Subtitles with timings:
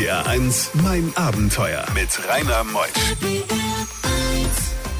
[0.00, 2.88] RPR 1, mein Abenteuer mit Rainer Meusch.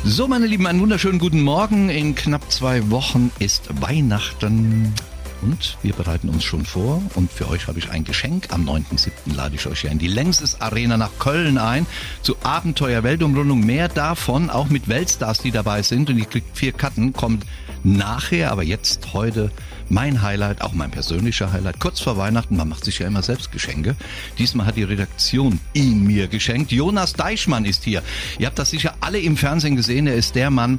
[0.04, 1.88] So, meine Lieben, einen wunderschönen guten Morgen.
[1.88, 4.92] In knapp zwei Wochen ist Weihnachten.
[5.40, 7.02] Und wir bereiten uns schon vor.
[7.14, 8.48] Und für euch habe ich ein Geschenk.
[8.50, 9.34] Am 9.7.
[9.34, 11.86] lade ich euch ja in die Längstes Arena nach Köln ein.
[12.20, 13.60] Zu Abenteuer Weltumrundung.
[13.64, 16.10] Mehr davon, auch mit Weltstars, die dabei sind.
[16.10, 17.14] Und ihr kriegt vier Karten.
[17.14, 17.46] Kommt
[17.84, 19.50] nachher, aber jetzt heute
[19.90, 21.80] mein Highlight, auch mein persönlicher Highlight.
[21.80, 23.96] Kurz vor Weihnachten, man macht sich ja immer selbst Geschenke.
[24.38, 26.72] Diesmal hat die Redaktion ihn mir geschenkt.
[26.72, 28.02] Jonas Deichmann ist hier.
[28.38, 30.06] Ihr habt das sicher alle im Fernsehen gesehen.
[30.06, 30.78] Er ist der Mann,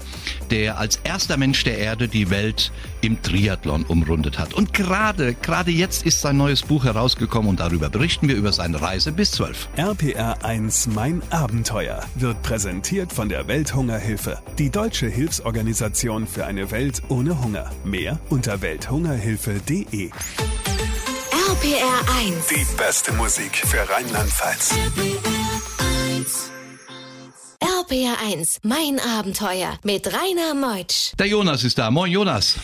[0.49, 2.71] der als erster Mensch der Erde die Welt
[3.02, 4.53] im Triathlon umrundet hat.
[4.53, 8.81] Und gerade, gerade jetzt ist sein neues Buch herausgekommen und darüber berichten wir über seine
[8.81, 9.69] Reise bis 12.
[9.75, 17.02] RPR 1 Mein Abenteuer wird präsentiert von der Welthungerhilfe, die deutsche Hilfsorganisation für eine Welt
[17.09, 17.69] ohne Hunger.
[17.83, 18.61] Mehr unter
[19.03, 20.09] welthungerhilfe.de.
[21.49, 22.47] RPR 1.
[22.49, 24.75] Die beste Musik für Rheinland-Pfalz.
[27.59, 31.13] RPR 1, mein Abenteuer mit Rainer Meutsch.
[31.17, 31.89] Der Jonas ist da.
[31.89, 32.58] Moin Jonas.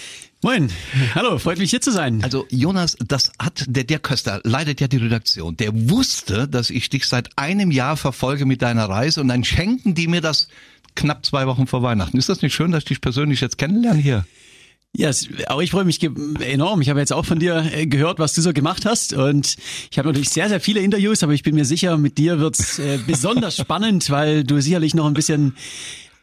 [0.43, 0.69] Moin,
[1.15, 2.23] hallo, freut mich hier zu sein.
[2.23, 5.57] Also Jonas, das hat der der Köster leitet ja die Redaktion.
[5.57, 9.95] Der wusste, dass ich dich seit einem Jahr verfolge mit deiner Reise und dann schenken
[9.95, 10.49] die mir das
[10.93, 12.17] knapp zwei Wochen vor Weihnachten.
[12.17, 14.25] Ist das nicht schön, dass ich dich persönlich jetzt kennenlerne hier?
[14.95, 16.81] Ja, es- auch ich freue mich enorm.
[16.81, 19.55] Ich habe jetzt auch von dir äh, gehört, was du so gemacht hast und
[19.91, 22.79] ich habe natürlich sehr, sehr viele Interviews, aber ich bin mir sicher, mit dir wird's
[22.79, 25.55] äh, besonders spannend, weil du sicherlich noch ein bisschen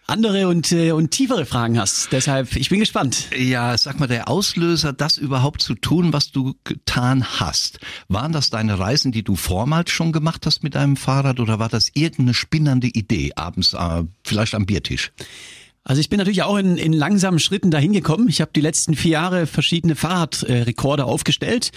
[0.06, 2.08] andere und, äh, und tiefere Fragen hast.
[2.12, 3.28] Deshalb, ich bin gespannt.
[3.38, 7.78] Ja, sag mal, der Auslöser, das überhaupt zu tun, was du getan hast,
[8.08, 11.68] waren das deine Reisen, die du vormals schon gemacht hast mit deinem Fahrrad oder war
[11.70, 15.12] das irgendeine spinnende Idee abends, äh, vielleicht am Biertisch?
[15.86, 18.28] Also ich bin natürlich auch in, in langsamen Schritten dahin gekommen.
[18.28, 21.72] Ich habe die letzten vier Jahre verschiedene Fahrradrekorde aufgestellt.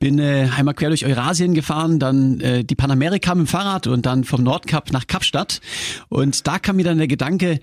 [0.00, 4.04] Bin äh, einmal quer durch Eurasien gefahren, dann äh, die Panamerika mit dem Fahrrad und
[4.04, 5.60] dann vom Nordkap nach Kapstadt.
[6.08, 7.60] Und da kam mir dann der Gedanke,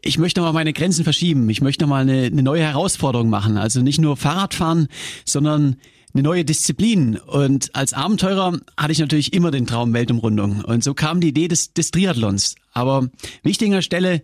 [0.00, 1.50] ich möchte noch mal meine Grenzen verschieben.
[1.50, 3.58] Ich möchte noch mal eine, eine neue Herausforderung machen.
[3.58, 4.88] Also nicht nur Fahrradfahren,
[5.26, 5.76] sondern
[6.14, 7.18] eine neue Disziplin.
[7.18, 10.64] Und als Abenteurer hatte ich natürlich immer den Traum Weltumrundung.
[10.64, 12.54] Und so kam die Idee des, des Triathlons.
[12.72, 13.10] Aber
[13.42, 14.22] wichtig an der Stelle,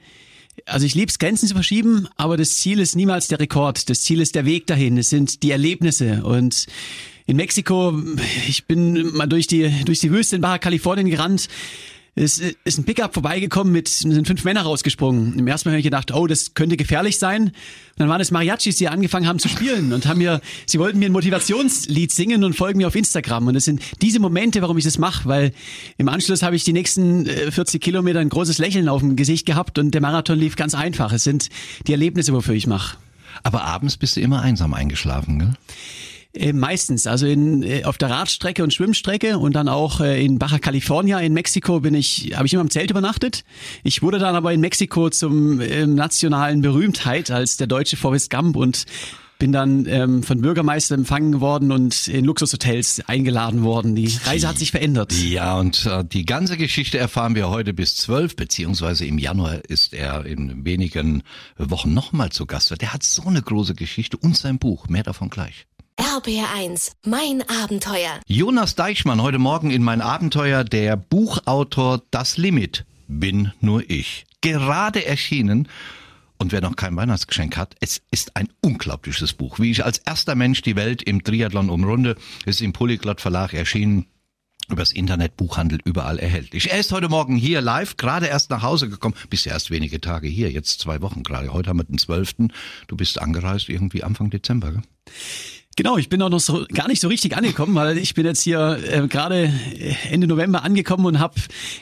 [0.67, 3.89] also ich liebe es, Grenzen zu verschieben, aber das Ziel ist niemals der Rekord.
[3.89, 4.99] Das Ziel ist der Weg dahin.
[4.99, 6.25] Es sind die Erlebnisse.
[6.25, 6.67] Und
[7.27, 7.99] in Mexiko,
[8.49, 11.49] ich bin mal durch die, durch die Wüste in Baja Kalifornien gerannt.
[12.15, 15.39] Es ist ein Pickup vorbeigekommen mit, sind fünf Männer rausgesprungen.
[15.39, 17.45] Im ersten Mal habe ich gedacht, oh, das könnte gefährlich sein.
[17.45, 17.53] Und
[17.97, 21.06] dann waren es Mariachis, die angefangen haben zu spielen und haben mir, sie wollten mir
[21.06, 23.47] ein Motivationslied singen und folgen mir auf Instagram.
[23.47, 25.53] Und es sind diese Momente, warum ich das mache, weil
[25.97, 29.47] im Anschluss habe ich die nächsten äh, 40 Kilometer ein großes Lächeln auf dem Gesicht
[29.47, 31.15] gehabt und der Marathon lief ganz einfach.
[31.15, 31.49] Es sind
[31.87, 32.99] die Erlebnisse, wofür ich mache.
[33.43, 35.55] Aber abends bist du immer einsam eingeschlafen, gell?
[36.34, 40.38] Äh, meistens, also in, äh, auf der Radstrecke und Schwimmstrecke und dann auch äh, in
[40.38, 43.44] Baja California in Mexiko bin ich, habe ich immer im Zelt übernachtet.
[43.82, 48.56] Ich wurde dann aber in Mexiko zum ähm, nationalen Berühmtheit als der deutsche Forrest Gump
[48.56, 48.87] und
[49.43, 53.97] bin dann ähm, von Bürgermeister empfangen worden und in Luxushotels eingeladen worden.
[53.97, 55.12] Die Reise hat sich verändert.
[55.12, 59.93] Ja, und äh, die ganze Geschichte erfahren wir heute bis zwölf, beziehungsweise im Januar ist
[59.93, 61.25] er in wenigen
[61.59, 62.81] Wochen nochmal zu Gast.
[62.81, 64.88] Der hat so eine große Geschichte und sein Buch.
[64.88, 65.66] Mehr davon gleich.
[66.15, 68.21] RPR 1, mein Abenteuer.
[68.27, 74.27] Jonas Deichmann, heute Morgen in mein Abenteuer, der Buchautor Das Limit bin nur ich.
[74.43, 75.69] Gerade erschienen.
[76.37, 79.59] Und wer noch kein Weihnachtsgeschenk hat, es ist ein unglaubliches Buch.
[79.59, 84.05] Wie ich als erster Mensch die Welt im Triathlon umrunde, ist im Polyglot Verlag erschienen.
[84.69, 86.71] Übers Internet, Buchhandel, überall erhältlich.
[86.71, 89.15] Er ist heute Morgen hier live, gerade erst nach Hause gekommen.
[89.31, 91.55] Bist ja erst wenige Tage hier, jetzt zwei Wochen gerade.
[91.55, 92.34] Heute haben wir den 12.
[92.87, 94.83] Du bist angereist irgendwie Anfang Dezember, gell?
[95.77, 98.43] Genau, ich bin auch noch so gar nicht so richtig angekommen, weil ich bin jetzt
[98.43, 99.44] hier äh, gerade
[99.78, 101.34] äh, Ende November angekommen und habe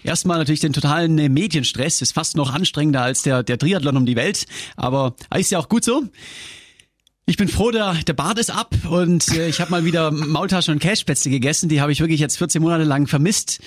[0.05, 2.01] erstmal natürlich den totalen äh, Medienstress.
[2.01, 4.47] Ist fast noch anstrengender als der, der Triathlon um die Welt,
[4.77, 6.05] aber ist ja auch gut so.
[7.27, 10.73] Ich bin froh, der, der Bart ist ab und äh, ich habe mal wieder Maultaschen
[10.75, 11.69] und Cashspätzle gegessen.
[11.69, 13.61] Die habe ich wirklich jetzt 14 Monate lang vermisst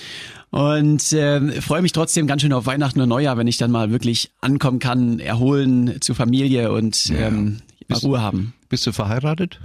[0.51, 3.92] und äh, freue mich trotzdem ganz schön auf Weihnachten und Neujahr, wenn ich dann mal
[3.92, 8.53] wirklich ankommen kann, erholen zur Familie und ähm, mal Bist- Ruhe haben.
[8.74, 9.60] Bist du verheiratet?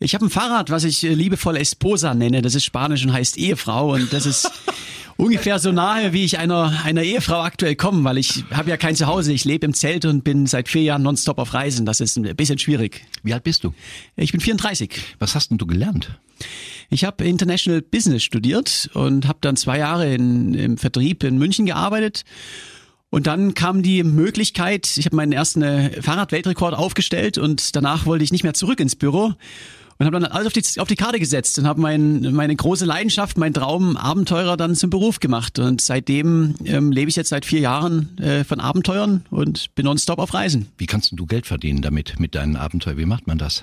[0.00, 2.42] Ich habe ein Fahrrad, was ich äh, liebevoll Esposa nenne.
[2.42, 4.50] Das ist Spanisch und heißt Ehefrau und das ist
[5.16, 8.96] ungefähr so nahe, wie ich einer einer Ehefrau aktuell komme, weil ich habe ja kein
[8.96, 9.32] Zuhause.
[9.32, 11.86] Ich lebe im Zelt und bin seit vier Jahren nonstop auf Reisen.
[11.86, 13.06] Das ist ein bisschen schwierig.
[13.22, 13.72] Wie alt bist du?
[14.16, 14.90] Ich bin 34.
[15.20, 16.18] Was hast denn du gelernt?
[16.90, 21.64] Ich habe International Business studiert und habe dann zwei Jahre in, im Vertrieb in München
[21.64, 22.24] gearbeitet.
[23.10, 28.24] Und dann kam die Möglichkeit, ich habe meinen ersten äh, Fahrradweltrekord aufgestellt und danach wollte
[28.24, 29.34] ich nicht mehr zurück ins Büro.
[29.98, 32.84] und habe dann alles auf die, auf die Karte gesetzt und habe mein, meine große
[32.84, 35.58] Leidenschaft, mein Traum, Abenteurer dann zum Beruf gemacht.
[35.58, 40.18] Und seitdem ähm, lebe ich jetzt seit vier Jahren äh, von Abenteuern und bin nonstop
[40.18, 40.66] auf Reisen.
[40.76, 42.98] Wie kannst du Geld verdienen damit, mit deinen Abenteuern?
[42.98, 43.62] Wie macht man das?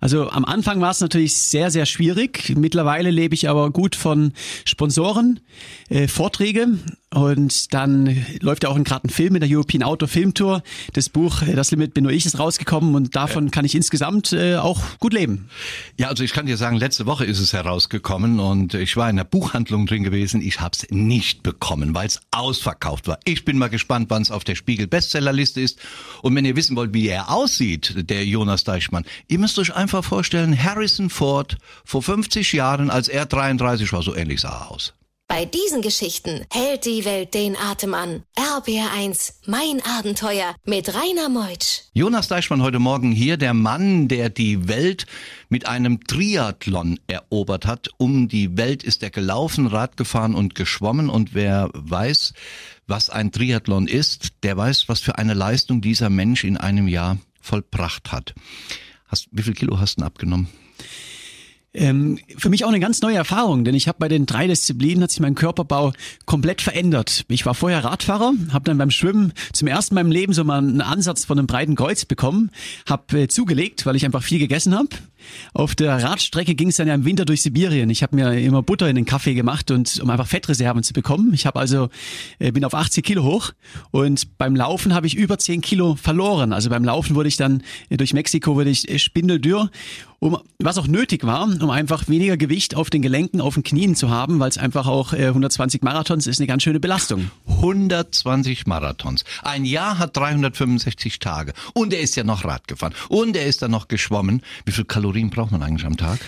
[0.00, 2.54] Also am Anfang war es natürlich sehr, sehr schwierig.
[2.56, 4.32] Mittlerweile lebe ich aber gut von
[4.64, 5.40] Sponsoren,
[5.88, 6.78] äh, Vorträge
[7.18, 10.62] und dann läuft ja auch gerade ein Film in der European Outdoor Film Tour.
[10.92, 14.32] Das Buch äh, Das Limit bin nur ich ist rausgekommen und davon kann ich insgesamt
[14.32, 15.48] äh, auch gut leben.
[15.96, 19.16] Ja, also ich kann dir sagen, letzte Woche ist es herausgekommen und ich war in
[19.16, 20.40] der Buchhandlung drin gewesen.
[20.40, 23.18] Ich habe es nicht bekommen, weil es ausverkauft war.
[23.24, 25.78] Ich bin mal gespannt, wann es auf der Spiegel Bestsellerliste ist.
[26.22, 30.04] Und wenn ihr wissen wollt, wie er aussieht, der Jonas Deichmann, ihr müsst euch einfach
[30.04, 34.94] vorstellen, Harrison Ford vor 50 Jahren, als er 33 war, so ähnlich sah er aus.
[35.30, 38.22] Bei diesen Geschichten hält die Welt den Atem an.
[38.34, 41.82] RBR1, mein Abenteuer mit Rainer Meutsch.
[41.92, 45.04] Jonas Deichmann heute Morgen hier, der Mann, der die Welt
[45.50, 47.90] mit einem Triathlon erobert hat.
[47.98, 51.10] Um die Welt ist er gelaufen, Rad gefahren und geschwommen.
[51.10, 52.32] Und wer weiß,
[52.86, 57.18] was ein Triathlon ist, der weiß, was für eine Leistung dieser Mensch in einem Jahr
[57.38, 58.34] vollbracht hat.
[59.08, 60.48] Hast, wie viel Kilo hast du abgenommen?
[61.74, 65.02] Ähm, für mich auch eine ganz neue Erfahrung, denn ich habe bei den drei Disziplinen
[65.02, 65.92] hat sich mein Körperbau
[66.24, 67.24] komplett verändert.
[67.28, 70.58] Ich war vorher Radfahrer, habe dann beim Schwimmen zum ersten Mal im Leben so mal
[70.58, 72.50] einen Ansatz von einem breiten Kreuz bekommen,
[72.88, 74.88] habe äh, zugelegt, weil ich einfach viel gegessen habe.
[75.54, 77.90] Auf der Radstrecke ging es dann ja im Winter durch Sibirien.
[77.90, 81.32] Ich habe mir immer Butter in den Kaffee gemacht und um einfach Fettreserven zu bekommen.
[81.34, 81.88] Ich habe also
[82.38, 83.52] äh, bin auf 80 Kilo hoch
[83.90, 86.52] und beim Laufen habe ich über 10 Kilo verloren.
[86.52, 89.70] Also beim Laufen wurde ich dann äh, durch Mexiko wurde ich äh, spindeldürr
[90.20, 93.94] um, was auch nötig war, um einfach weniger Gewicht auf den Gelenken, auf den Knien
[93.94, 97.30] zu haben, weil es einfach auch äh, 120 Marathons ist eine ganz schöne Belastung.
[97.46, 99.24] 120 Marathons.
[99.42, 101.52] Ein Jahr hat 365 Tage.
[101.72, 102.94] Und er ist ja noch Rad gefahren.
[103.08, 104.42] Und er ist dann noch geschwommen.
[104.64, 106.20] Wie viel Kalorien braucht man eigentlich am Tag?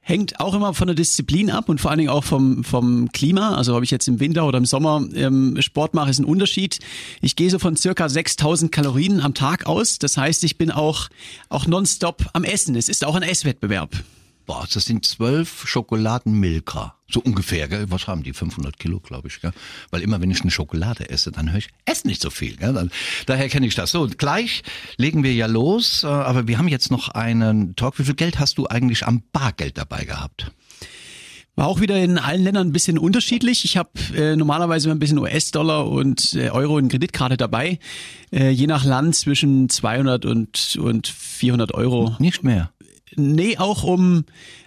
[0.00, 3.56] Hängt auch immer von der Disziplin ab und vor allen Dingen auch vom, vom Klima.
[3.56, 6.78] Also ob ich jetzt im Winter oder im Sommer ähm, Sport mache, ist ein Unterschied.
[7.20, 9.98] Ich gehe so von circa 6000 Kalorien am Tag aus.
[9.98, 11.08] Das heißt, ich bin auch,
[11.48, 12.76] auch nonstop am Essen.
[12.76, 13.90] Es ist auch ein Esswettbewerb.
[14.46, 16.94] Boah, das sind zwölf Schokoladenmilka.
[17.10, 17.86] So ungefähr, gell?
[17.90, 18.32] Was haben die?
[18.32, 19.52] 500 Kilo, glaube ich, gell?
[19.90, 22.72] Weil immer, wenn ich eine Schokolade esse, dann höre ich, ess nicht so viel, gell?
[22.72, 22.90] Dann,
[23.26, 23.90] daher kenne ich das.
[23.90, 24.62] So, gleich
[24.96, 27.98] legen wir ja los, äh, aber wir haben jetzt noch einen Talk.
[27.98, 30.52] Wie viel Geld hast du eigentlich am Bargeld dabei gehabt?
[31.56, 33.64] War auch wieder in allen Ländern ein bisschen unterschiedlich.
[33.64, 37.78] Ich habe äh, normalerweise ein bisschen US-Dollar und äh, Euro in Kreditkarte dabei.
[38.30, 42.14] Äh, je nach Land zwischen 200 und, und 400 Euro.
[42.18, 42.70] Nicht mehr.
[43.16, 44.24] Nee, auch um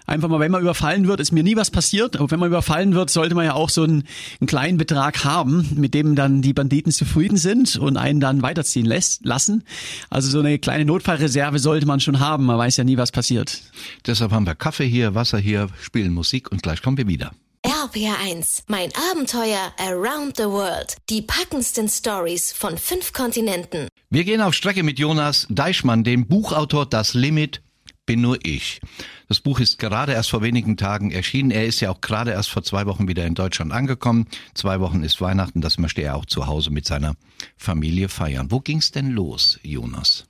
[0.10, 2.94] einfach mal, wenn man überfallen wird, ist mir nie was passiert, aber wenn man überfallen
[2.94, 4.04] wird, sollte man ja auch so einen,
[4.42, 8.86] einen kleinen Betrag haben, mit dem dann die Banditen zufrieden sind und einen dann weiterziehen
[8.86, 9.64] lässt, lassen.
[10.10, 13.62] Also so eine kleine Notfallreserve sollte man schon haben, man weiß ja nie, was passiert.
[14.06, 17.32] Deshalb haben wir Kaffee hier, Wasser hier, spielen Musik und gleich kommen wir wieder.
[17.64, 20.96] RPR1, mein Abenteuer Around the World.
[21.10, 23.90] Die packendsten Stories von fünf Kontinenten.
[24.10, 27.62] Wir gehen auf Strecke mit Jonas Deichmann, dem Buchautor Das Limit
[28.10, 28.82] bin nur ich.
[29.28, 31.52] Das Buch ist gerade erst vor wenigen Tagen erschienen.
[31.52, 34.26] Er ist ja auch gerade erst vor zwei Wochen wieder in Deutschland angekommen.
[34.56, 37.14] Zwei Wochen ist Weihnachten, das möchte er auch zu Hause mit seiner
[37.56, 38.50] Familie feiern.
[38.50, 40.26] Wo ging's denn los, Jonas?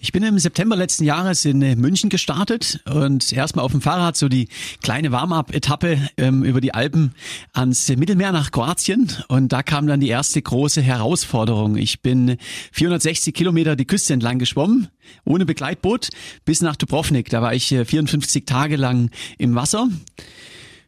[0.00, 4.16] Ich bin im September letzten Jahres in äh, München gestartet und erstmal auf dem Fahrrad
[4.16, 4.48] so die
[4.80, 7.14] kleine Warm-up-Etappe ähm, über die Alpen
[7.52, 11.76] ans Mittelmeer nach Kroatien und da kam dann die erste große Herausforderung.
[11.76, 12.36] Ich bin
[12.72, 14.86] 460 Kilometer die Küste entlang geschwommen,
[15.24, 16.10] ohne Begleitboot,
[16.44, 17.28] bis nach Dubrovnik.
[17.30, 19.88] Da war ich 54 äh, Tage lang im Wasser.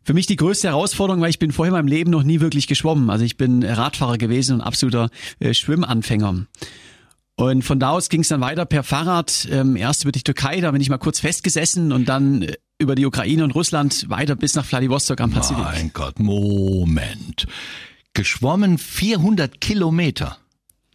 [0.04, 2.68] Für mich die größte Herausforderung, weil ich bin vorher in meinem Leben noch nie wirklich
[2.68, 3.10] geschwommen.
[3.10, 6.46] Also ich bin Radfahrer gewesen und absoluter äh, Schwimmanfänger.
[7.40, 10.60] Und von da aus ging es dann weiter per Fahrrad, ähm, erst über die Türkei,
[10.60, 14.36] da bin ich mal kurz festgesessen und dann äh, über die Ukraine und Russland weiter
[14.36, 15.64] bis nach Vladivostok am Pazifik.
[15.64, 17.46] Mein Gott, Moment.
[18.12, 20.36] Geschwommen 400 Kilometer.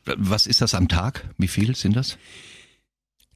[0.05, 1.27] Was ist das am Tag?
[1.39, 2.19] Wie viel sind das?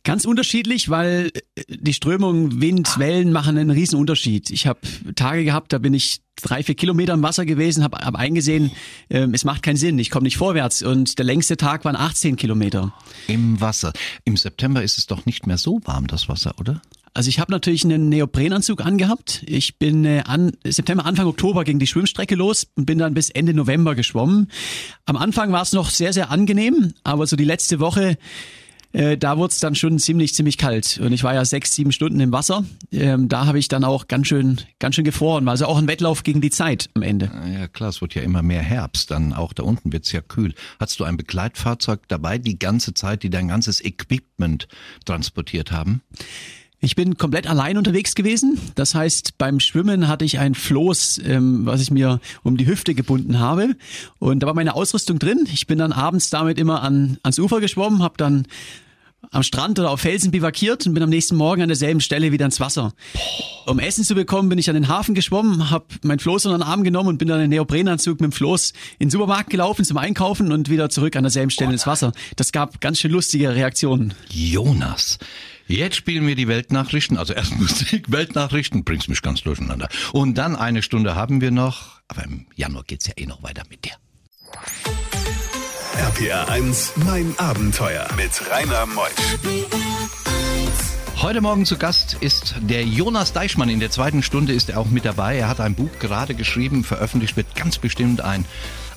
[0.03, 4.49] Ganz unterschiedlich, weil äh, die Strömung, Wind, Wellen machen einen riesen Unterschied.
[4.49, 4.79] Ich habe
[5.15, 8.71] Tage gehabt, da bin ich drei, vier Kilometer im Wasser gewesen, habe hab eingesehen,
[9.09, 10.81] äh, es macht keinen Sinn, ich komme nicht vorwärts.
[10.81, 12.93] Und der längste Tag waren 18 Kilometer.
[13.27, 13.93] Im Wasser.
[14.23, 16.81] Im September ist es doch nicht mehr so warm, das Wasser, oder?
[17.13, 19.43] Also ich habe natürlich einen Neoprenanzug angehabt.
[19.45, 23.29] Ich bin äh, an September, Anfang Oktober ging die Schwimmstrecke los und bin dann bis
[23.29, 24.49] Ende November geschwommen.
[25.05, 28.17] Am Anfang war es noch sehr, sehr angenehm, aber so die letzte Woche
[28.91, 30.99] äh, da wurde es dann schon ziemlich, ziemlich kalt.
[31.03, 32.65] Und ich war ja sechs, sieben Stunden im Wasser.
[32.91, 35.47] Ähm, da habe ich dann auch ganz schön, ganz schön gefroren.
[35.47, 37.31] Also auch ein Wettlauf gegen die Zeit am Ende.
[37.53, 39.11] Ja klar, es wird ja immer mehr Herbst.
[39.11, 40.53] Dann auch da unten wird's ja kühl.
[40.79, 44.67] Hattest du ein Begleitfahrzeug dabei die ganze Zeit, die dein ganzes Equipment
[45.05, 46.01] transportiert haben?
[46.81, 48.57] Ich bin komplett allein unterwegs gewesen.
[48.75, 52.95] Das heißt, beim Schwimmen hatte ich ein Floß, ähm, was ich mir um die Hüfte
[52.95, 53.75] gebunden habe.
[54.17, 55.45] Und da war meine Ausrüstung drin.
[55.51, 58.47] Ich bin dann abends damit immer an, ans Ufer geschwommen, habe dann
[59.31, 62.45] am Strand oder auf Felsen bivakiert und bin am nächsten Morgen an derselben Stelle wieder
[62.45, 62.93] ins Wasser.
[63.65, 66.63] Um Essen zu bekommen, bin ich an den Hafen geschwommen, habe mein Floß unter den
[66.63, 69.97] Arm genommen und bin dann in Neoprenanzug mit dem Floß in den Supermarkt gelaufen zum
[69.97, 72.13] Einkaufen und wieder zurück an derselben Stelle ins Wasser.
[72.37, 74.13] Das gab ganz schön lustige Reaktionen.
[74.29, 75.19] Jonas.
[75.69, 79.87] Jetzt spielen wir die Weltnachrichten, also erst Musik, Weltnachrichten, bringst mich ganz durcheinander.
[80.11, 83.61] Und dann eine Stunde haben wir noch, aber im Januar geht's ja eh noch weiter
[83.69, 83.91] mit dir.
[85.95, 89.11] RPR 1, mein Abenteuer mit Rainer Meusch.
[91.21, 93.69] Heute Morgen zu Gast ist der Jonas Deichmann.
[93.69, 95.37] In der zweiten Stunde ist er auch mit dabei.
[95.37, 98.45] Er hat ein Buch gerade geschrieben, veröffentlicht wird ganz bestimmt ein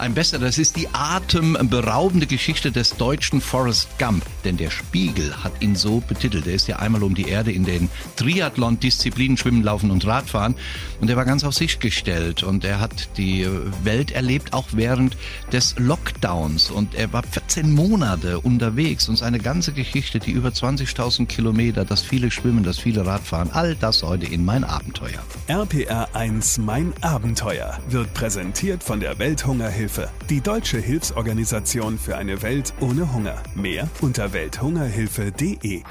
[0.03, 0.41] ein besser.
[0.41, 4.25] Das ist die atemberaubende Geschichte des deutschen Forrest Gump.
[4.45, 6.47] Denn der Spiegel hat ihn so betitelt.
[6.49, 10.57] Er ist ja einmal um die Erde in den Triathlon-Disziplinen Schwimmen, Laufen und Radfahren.
[11.01, 12.43] Und er war ganz auf sich gestellt.
[12.43, 13.47] Und er hat die
[13.85, 15.17] Welt erlebt, auch während
[15.53, 16.73] des Lockdowns.
[16.73, 19.09] Und er war 14 Monate unterwegs.
[19.09, 23.77] Und seine ganze Geschichte, die über 20.000 Kilometer, das viele Schwimmen, das viele Radfahren, all
[23.77, 25.23] das heute in mein Abenteuer.
[25.47, 32.43] RPR 1 Mein Abenteuer wird präsentiert von der Welthungerhilfe Welthungerhilfe, die deutsche Hilfsorganisation für eine
[32.43, 33.43] Welt ohne Hunger.
[33.55, 35.83] Mehr unter welthungerhilfe.de.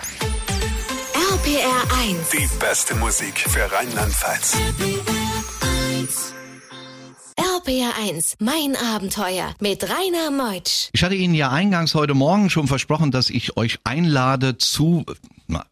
[1.33, 2.29] RPR 1.
[2.31, 4.57] Die beste Musik für Rheinland-Pfalz.
[7.37, 10.89] RPR 1, mein Abenteuer mit Rainer Meutsch.
[10.93, 15.05] Ich hatte Ihnen ja eingangs heute Morgen schon versprochen, dass ich euch einlade zu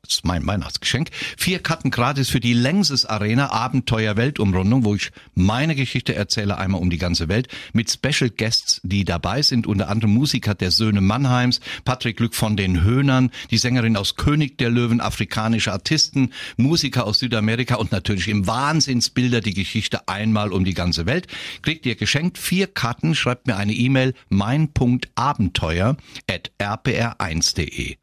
[0.08, 1.10] ist mein Weihnachtsgeschenk.
[1.38, 6.82] Vier Karten gratis für die Längses Arena Abenteuer Weltumrundung, wo ich meine Geschichte erzähle, einmal
[6.82, 11.02] um die ganze Welt, mit Special Guests, die dabei sind, unter anderem Musiker der Söhne
[11.02, 17.06] Mannheims, Patrick Glück von den Höhnern, die Sängerin aus König der Löwen, afrikanische Artisten, Musiker
[17.06, 21.28] aus Südamerika und natürlich im Wahnsinnsbilder die Geschichte einmal um die ganze Welt.
[21.62, 27.98] Kriegt ihr geschenkt vier Karten, schreibt mir eine E-Mail mein.abenteuer at rpr1.de.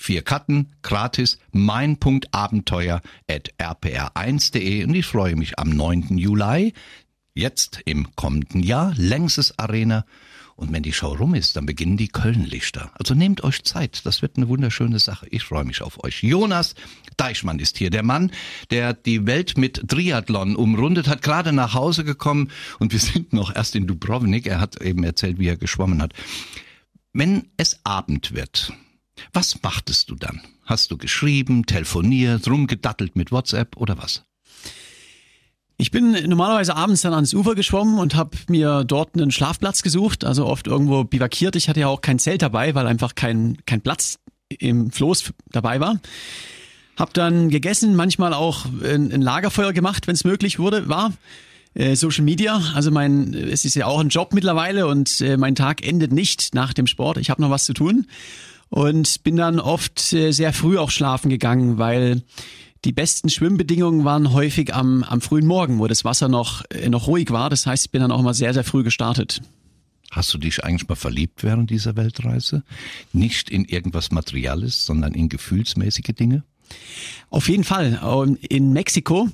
[0.00, 6.16] Vier Karten, gratis, mein.abenteuer at rpr1.de und ich freue mich am 9.
[6.16, 6.72] Juli,
[7.34, 10.06] jetzt im kommenden Jahr, Längses Arena.
[10.54, 12.92] Und wenn die Show rum ist, dann beginnen die Kölnlichter.
[12.94, 15.26] Also nehmt euch Zeit, das wird eine wunderschöne Sache.
[15.30, 16.22] Ich freue mich auf euch.
[16.22, 16.76] Jonas
[17.16, 18.30] Deichmann ist hier, der Mann,
[18.70, 23.54] der die Welt mit Triathlon umrundet hat, gerade nach Hause gekommen und wir sind noch
[23.54, 24.46] erst in Dubrovnik.
[24.46, 26.12] Er hat eben erzählt, wie er geschwommen hat.
[27.12, 28.72] Wenn es Abend wird,
[29.32, 30.40] was machtest du dann?
[30.64, 34.24] Hast du geschrieben, telefoniert, rumgedattelt mit WhatsApp oder was?
[35.80, 40.24] Ich bin normalerweise abends dann ans Ufer geschwommen und habe mir dort einen Schlafplatz gesucht,
[40.24, 41.54] also oft irgendwo bivakiert.
[41.54, 45.78] Ich hatte ja auch kein Zelt dabei, weil einfach kein, kein Platz im Floß dabei
[45.78, 46.00] war.
[46.96, 51.12] Hab dann gegessen, manchmal auch ein, ein Lagerfeuer gemacht, wenn es möglich wurde, war.
[51.74, 55.54] Äh, Social Media, also mein, es ist ja auch ein Job mittlerweile und äh, mein
[55.54, 57.18] Tag endet nicht nach dem Sport.
[57.18, 58.06] Ich habe noch was zu tun
[58.70, 62.22] und bin dann oft äh, sehr früh auch schlafen gegangen, weil
[62.84, 67.06] die besten Schwimmbedingungen waren häufig am, am frühen Morgen, wo das Wasser noch, äh, noch
[67.06, 67.50] ruhig war.
[67.50, 69.40] Das heißt, ich bin dann auch immer sehr, sehr früh gestartet.
[70.10, 72.62] Hast du dich eigentlich mal verliebt während dieser Weltreise?
[73.12, 76.44] Nicht in irgendwas Materielles, sondern in gefühlsmäßige Dinge?
[77.30, 78.00] Auf jeden Fall.
[78.48, 79.28] In Mexiko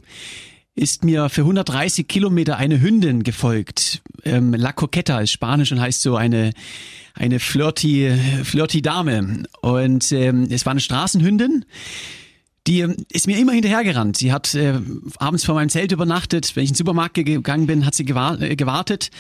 [0.75, 4.03] ist mir für 130 Kilometer eine Hündin gefolgt.
[4.25, 6.53] Ähm, La Coqueta ist Spanisch und heißt so eine
[7.15, 9.45] eine flirty, flirty Dame.
[9.61, 11.65] Und ähm, es war eine Straßenhündin.
[12.67, 14.17] Die ähm, ist mir immer hinterhergerannt.
[14.17, 14.81] Sie hat äh,
[15.19, 16.57] abends vor meinem Zelt übernachtet.
[16.57, 19.11] Wenn ich in den Supermarkt gegangen bin, hat sie äh, gewartet.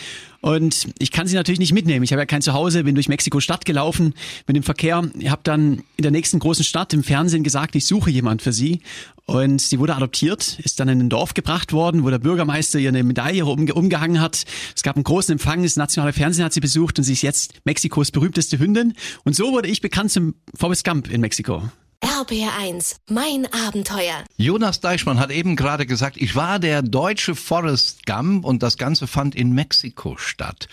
[0.40, 2.04] Und ich kann sie natürlich nicht mitnehmen.
[2.04, 4.14] Ich habe ja kein Zuhause, bin durch Mexiko-Stadt gelaufen
[4.46, 5.02] mit dem Verkehr.
[5.18, 8.52] Ich habe dann in der nächsten großen Stadt im Fernsehen gesagt, ich suche jemand für
[8.52, 8.80] sie.
[9.26, 12.90] Und sie wurde adoptiert, ist dann in ein Dorf gebracht worden, wo der Bürgermeister ihr
[12.90, 14.44] eine Medaille umge umgehangen hat.
[14.74, 17.54] Es gab einen großen Empfang, das nationale Fernsehen hat sie besucht und sie ist jetzt
[17.64, 18.94] Mexikos berühmteste Hündin.
[19.24, 21.62] Und so wurde ich bekannt zum Forrest Gump in Mexiko.
[22.02, 24.24] RBR1, mein Abenteuer.
[24.36, 29.06] Jonas Deichmann hat eben gerade gesagt, ich war der deutsche Forrest Gump und das Ganze
[29.06, 30.68] fand in Mexiko statt.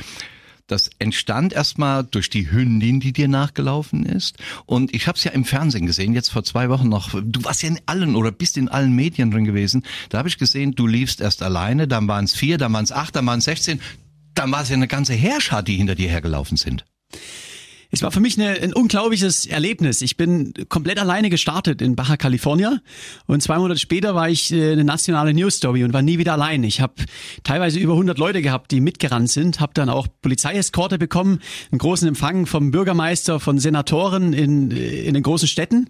[0.67, 4.37] Das entstand erstmal durch die Hündin, die dir nachgelaufen ist.
[4.65, 7.09] Und ich habe es ja im Fernsehen gesehen, jetzt vor zwei Wochen noch.
[7.11, 9.83] Du warst ja in allen oder bist in allen Medien drin gewesen.
[10.07, 12.93] Da habe ich gesehen, du liefst erst alleine, dann waren es vier, dann waren es
[12.93, 13.81] acht, dann waren es sechzehn.
[14.33, 16.85] Dann war es ja eine ganze Herrscher, die hinter dir hergelaufen sind.
[17.93, 20.01] Es war für mich eine, ein unglaubliches Erlebnis.
[20.01, 22.79] Ich bin komplett alleine gestartet in Baja California
[23.27, 26.33] und zwei Monate später war ich äh, eine nationale News Story und war nie wieder
[26.33, 26.63] allein.
[26.63, 26.93] Ich habe
[27.43, 31.39] teilweise über 100 Leute gehabt, die mitgerannt sind, habe dann auch Polizeieskorte bekommen,
[31.71, 35.89] einen großen Empfang vom Bürgermeister, von Senatoren in, äh, in den großen Städten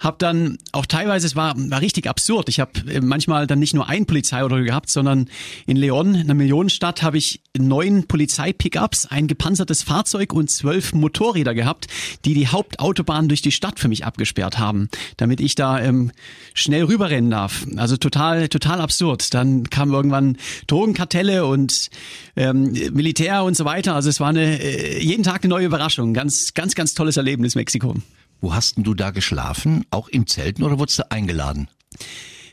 [0.00, 2.48] Hab dann auch teilweise, es war, war richtig absurd.
[2.48, 5.28] Ich habe äh, manchmal dann nicht nur ein Polizeiauto gehabt, sondern
[5.66, 11.86] in Leon, einer Millionenstadt, habe ich neun Polizeipickups, ein gepanzertes Fahrzeug und zwölf Motorräder gehabt,
[12.24, 14.88] die die Hauptautobahn durch die Stadt für mich abgesperrt haben,
[15.18, 16.12] damit ich da ähm,
[16.54, 17.66] schnell rüberrennen darf.
[17.76, 19.34] Also total, total absurd.
[19.34, 21.90] Dann kamen irgendwann Drogenkartelle und
[22.36, 23.94] ähm, Militär und so weiter.
[23.94, 26.14] Also es war eine äh, jeden Tag eine neue Überraschung.
[26.14, 27.96] Ganz, ganz, ganz tolles Erlebnis Mexiko.
[28.40, 29.84] Wo hast denn du da geschlafen?
[29.90, 31.68] Auch im Zelten oder wurdest du eingeladen?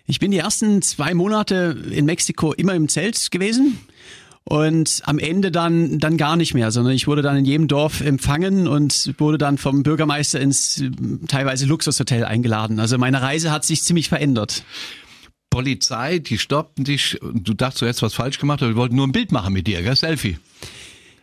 [0.05, 3.77] Ich bin die ersten zwei Monate in Mexiko immer im Zelt gewesen
[4.45, 7.99] und am Ende dann dann gar nicht mehr, sondern ich wurde dann in jedem Dorf
[7.99, 10.81] empfangen und wurde dann vom Bürgermeister ins
[11.27, 12.79] teilweise Luxushotel eingeladen.
[12.79, 14.63] Also meine Reise hat sich ziemlich verändert.
[15.49, 17.19] Polizei, die stoppten dich.
[17.21, 19.67] Du dachtest, du hättest was falsch gemacht, aber die wollten nur ein Bild machen mit
[19.67, 19.95] dir, gell?
[19.95, 20.37] Selfie.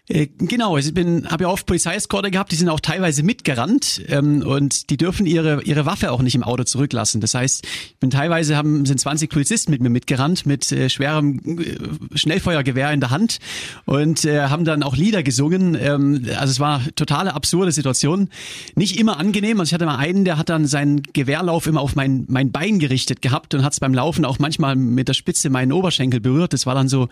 [0.07, 4.43] Äh, genau, ich bin, habe ja oft Polizeieskorte gehabt, die sind auch teilweise mitgerannt ähm,
[4.43, 7.23] und die dürfen ihre ihre Waffe auch nicht im Auto zurücklassen.
[7.23, 11.41] Das heißt, ich bin teilweise haben sind 20 Polizisten mit mir mitgerannt mit äh, schwerem
[11.59, 13.39] äh, Schnellfeuergewehr in der Hand
[13.87, 15.75] und äh, haben dann auch Lieder gesungen.
[15.75, 18.29] Ähm, also es war totale absurde Situation,
[18.75, 19.59] nicht immer angenehm.
[19.59, 22.79] Also ich hatte mal einen, der hat dann seinen Gewehrlauf immer auf mein mein Bein
[22.79, 26.53] gerichtet gehabt und hat es beim Laufen auch manchmal mit der Spitze meinen Oberschenkel berührt.
[26.53, 27.09] Das war dann so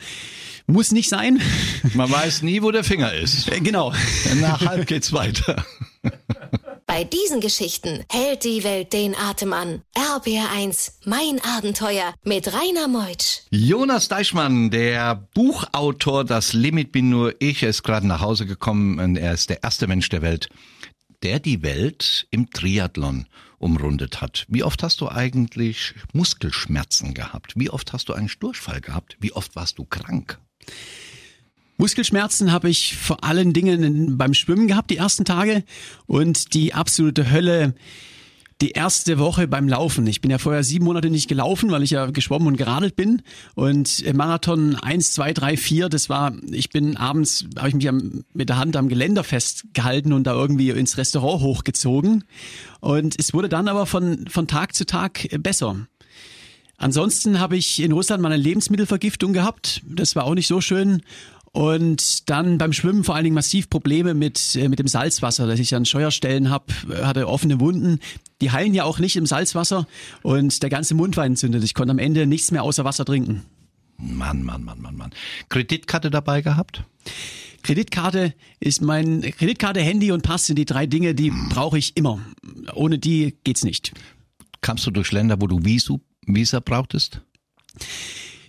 [0.67, 1.41] muss nicht sein.
[1.95, 3.51] Man weiß nie, wo der Finger ist.
[3.51, 3.93] Äh, genau.
[4.41, 5.65] Nach halb geht's weiter.
[6.87, 9.83] Bei diesen Geschichten hält die Welt den Atem an.
[9.97, 13.41] RBR1, mein Abenteuer mit Rainer Meutsch.
[13.51, 19.17] Jonas Deichmann, der Buchautor Das Limit bin nur ich, ist gerade nach Hause gekommen und
[19.17, 20.51] er ist der erste Mensch der Welt,
[21.23, 23.27] der die Welt im Triathlon
[23.59, 24.45] umrundet hat.
[24.49, 27.55] Wie oft hast du eigentlich Muskelschmerzen gehabt?
[27.57, 29.17] Wie oft hast du einen Durchfall gehabt?
[29.21, 30.39] Wie oft warst du krank?
[31.83, 35.65] Muskelschmerzen habe ich vor allen Dingen beim Schwimmen gehabt, die ersten Tage.
[36.07, 37.75] Und die absolute Hölle
[38.61, 40.07] die erste Woche beim Laufen.
[40.07, 43.23] Ich bin ja vorher sieben Monate nicht gelaufen, weil ich ja geschwommen und geradelt bin.
[43.57, 48.23] Und Marathon eins, zwei, drei, vier, das war, ich bin abends, habe ich mich am,
[48.33, 52.23] mit der Hand am Geländer festgehalten und da irgendwie ins Restaurant hochgezogen.
[52.79, 55.89] Und es wurde dann aber von, von Tag zu Tag besser.
[56.77, 59.83] Ansonsten habe ich in Russland mal eine Lebensmittelvergiftung gehabt.
[59.85, 61.03] Das war auch nicht so schön.
[61.53, 65.61] Und dann beim Schwimmen vor allen Dingen massiv Probleme mit, äh, mit dem Salzwasser, dass
[65.61, 68.01] ich dann Scheuerstellen habe, äh, hatte offene Wunden.
[68.41, 69.87] Die heilen ja auch nicht im Salzwasser
[70.23, 71.63] und der ganze Mund war entzündet.
[71.63, 73.43] Ich konnte am Ende nichts mehr außer Wasser trinken.
[73.99, 75.11] Mann, Mann, Mann, Mann, Mann.
[75.51, 76.85] Kreditkarte dabei gehabt?
[77.63, 82.19] Kreditkarte ist mein Kreditkarte, Handy und Pass sind die drei Dinge, die brauche ich immer.
[82.75, 83.93] Ohne die geht's nicht.
[84.63, 87.21] Kamst du durch Länder, wo du Visu, Visa brauchtest?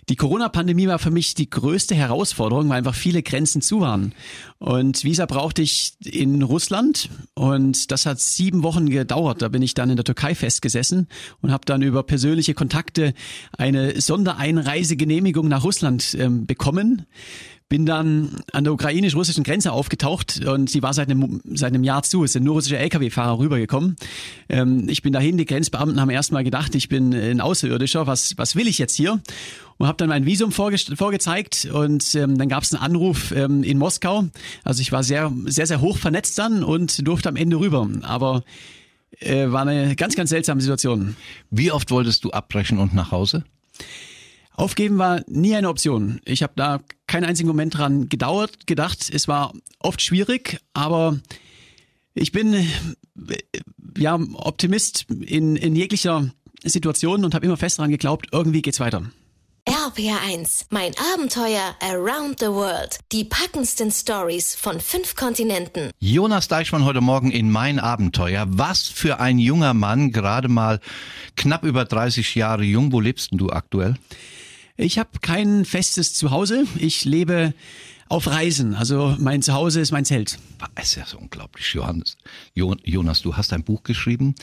[0.08, 4.14] Die Corona-Pandemie war für mich die größte Herausforderung, weil einfach viele Grenzen zu waren.
[4.58, 9.42] Und Visa brauchte ich in Russland und das hat sieben Wochen gedauert.
[9.42, 11.08] Da bin ich dann in der Türkei festgesessen
[11.40, 13.14] und habe dann über persönliche Kontakte
[13.56, 17.06] eine Sondereinreisegenehmigung nach Russland ähm, bekommen
[17.68, 22.02] bin dann an der ukrainisch-russischen Grenze aufgetaucht und sie war seit einem, seit einem Jahr
[22.02, 22.24] zu.
[22.24, 23.96] Es sind nur russische Lkw-Fahrer rübergekommen.
[24.48, 28.54] Ähm, ich bin dahin, die Grenzbeamten haben erstmal gedacht, ich bin ein Außerirdischer, was, was
[28.54, 29.20] will ich jetzt hier?
[29.78, 33.64] Und habe dann mein Visum vorge vorgezeigt und ähm, dann gab es einen Anruf ähm,
[33.64, 34.24] in Moskau.
[34.62, 37.88] Also ich war sehr, sehr, sehr hoch vernetzt dann und durfte am Ende rüber.
[38.02, 38.44] Aber
[39.20, 41.16] äh, war eine ganz, ganz seltsame Situation.
[41.50, 43.44] Wie oft wolltest du abbrechen und nach Hause?
[44.54, 46.20] Aufgeben war nie eine Option.
[46.24, 49.10] Ich habe da keinen einzigen Moment dran gedauert, gedacht.
[49.12, 51.18] Es war oft schwierig, aber
[52.14, 52.66] ich bin
[53.98, 56.30] ja Optimist in, in jeglicher
[56.62, 59.02] Situation und habe immer fest daran geglaubt, irgendwie geht's weiter.
[59.66, 62.98] RPR1, mein Abenteuer around the world.
[63.12, 65.90] Die packendsten Stories von fünf Kontinenten.
[66.00, 68.44] Jonas Deichmann heute Morgen in mein Abenteuer.
[68.46, 70.80] Was für ein junger Mann, gerade mal
[71.36, 72.92] knapp über 30 Jahre jung.
[72.92, 73.96] Wo lebst du aktuell?
[74.76, 76.66] Ich habe kein festes Zuhause.
[76.78, 77.54] Ich lebe
[78.08, 78.74] auf Reisen.
[78.74, 80.38] Also mein Zuhause ist mein Zelt.
[80.74, 82.16] Es ist ja so unglaublich, Johannes.
[82.54, 84.34] Jonas, du hast ein Buch geschrieben.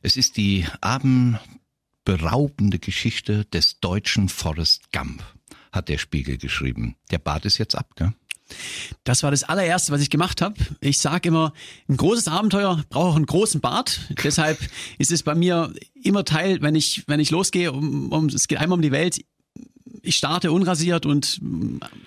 [0.00, 5.24] Es ist die abendberaubende Geschichte des deutschen Forrest Gump,
[5.72, 6.94] hat der Spiegel geschrieben.
[7.10, 8.12] Der Bart ist jetzt ab, gell?
[9.04, 10.54] Das war das allererste, was ich gemacht habe.
[10.80, 11.52] Ich sage immer,
[11.88, 14.00] ein großes Abenteuer braucht auch einen großen Bart.
[14.22, 14.58] Deshalb
[14.98, 18.58] ist es bei mir immer Teil, wenn ich wenn ich losgehe, um, um es geht
[18.58, 19.18] einmal um die Welt
[20.04, 21.40] ich starte unrasiert und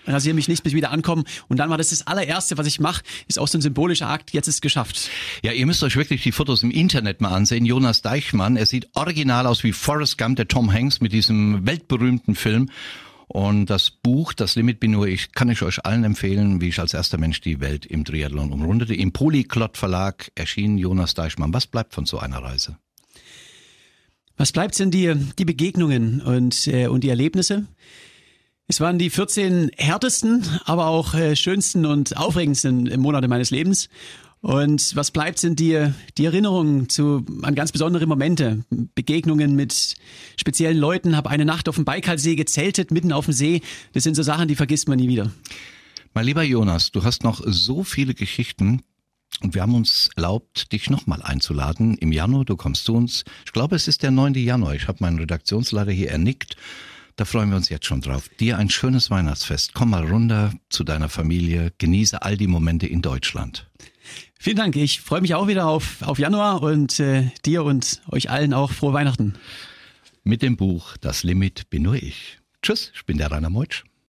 [0.05, 1.25] rasiere mich nicht, bis wieder ankommen.
[1.47, 4.31] Und dann war das das allererste, was ich mache, ist auch so ein symbolischer Akt.
[4.31, 5.10] Jetzt ist es geschafft.
[5.43, 7.65] Ja, ihr müsst euch wirklich die Fotos im Internet mal ansehen.
[7.65, 12.36] Jonas Deichmann, er sieht original aus wie Forrest Gump, der Tom Hanks mit diesem weltberühmten
[12.36, 12.69] Film.
[13.27, 16.79] Und das Buch, das Limit bin nur ich, kann ich euch allen empfehlen, wie ich
[16.79, 18.95] als erster Mensch die Welt im Triathlon umrundete.
[18.95, 21.53] Im Polyglot Verlag erschien Jonas Deichmann.
[21.53, 22.77] Was bleibt von so einer Reise?
[24.38, 27.65] Was bleibt denn dir die Begegnungen und, äh, und die Erlebnisse?
[28.67, 33.89] Es waren die 14 härtesten, aber auch äh, schönsten und aufregendsten Monate meines Lebens.
[34.41, 39.95] Und was bleibt sind dir die Erinnerungen zu an ganz besondere Momente, Begegnungen mit
[40.39, 43.62] speziellen Leuten, habe eine Nacht auf dem Baikalsee gezeltet, mitten auf dem See.
[43.93, 45.32] Das sind so Sachen, die vergisst man nie wieder.
[46.13, 48.84] Mein lieber Jonas, du hast noch so viele Geschichten,
[49.42, 51.96] und wir haben uns erlaubt, dich nochmal einzuladen.
[51.98, 53.24] Im Januar, du kommst zu uns.
[53.46, 54.34] Ich glaube, es ist der 9.
[54.34, 54.74] Januar.
[54.74, 56.56] Ich habe meinen Redaktionsleiter hier ernickt.
[57.18, 58.30] Da freuen wir uns jetzt schon drauf.
[58.40, 59.74] Dir ein schönes Weihnachtsfest.
[59.74, 61.72] Komm mal runter zu deiner Familie.
[61.78, 63.70] Genieße all die Momente in Deutschland.
[64.40, 64.76] Vielen Dank.
[64.76, 68.72] Ich freue mich auch wieder auf, auf Januar und äh, dir und euch allen auch
[68.72, 69.36] frohe Weihnachten.
[70.24, 72.40] Mit dem Buch Das Limit bin nur ich.
[72.62, 73.84] Tschüss, ich bin der Rainer Meutsch.